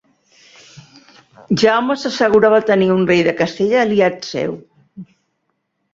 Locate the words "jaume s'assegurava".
1.63-2.63